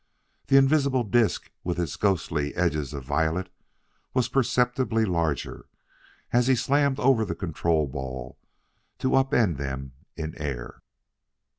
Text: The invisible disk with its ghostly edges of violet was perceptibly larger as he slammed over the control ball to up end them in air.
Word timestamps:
The 0.47 0.57
invisible 0.57 1.03
disk 1.03 1.51
with 1.63 1.77
its 1.77 1.95
ghostly 1.95 2.55
edges 2.55 2.91
of 2.91 3.03
violet 3.05 3.49
was 4.15 4.29
perceptibly 4.29 5.05
larger 5.05 5.67
as 6.33 6.47
he 6.47 6.55
slammed 6.55 6.99
over 6.99 7.23
the 7.23 7.35
control 7.35 7.85
ball 7.85 8.39
to 8.97 9.13
up 9.13 9.31
end 9.31 9.57
them 9.57 9.91
in 10.17 10.33
air. 10.41 10.81